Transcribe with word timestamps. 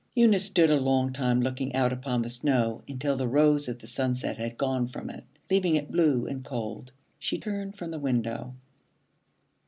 Eunice 0.15 0.45
stood 0.45 0.71
a 0.71 0.79
long 0.81 1.13
time 1.13 1.41
looking 1.43 1.75
out 1.75 1.93
upon 1.93 2.23
the 2.23 2.29
snow, 2.31 2.81
until 2.87 3.15
the 3.15 3.27
rose 3.27 3.67
of 3.67 3.77
the 3.77 3.85
sunset 3.85 4.35
had 4.39 4.57
gone 4.57 4.87
from 4.87 5.11
it, 5.11 5.23
leaving 5.51 5.75
it 5.75 5.91
blue 5.91 6.25
and 6.25 6.43
cold. 6.43 6.91
She 7.19 7.37
turned 7.37 7.77
from 7.77 7.91
the 7.91 7.99
window. 7.99 8.55